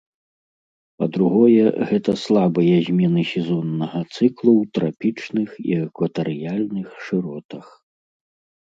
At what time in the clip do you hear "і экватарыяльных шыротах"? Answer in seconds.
5.69-7.65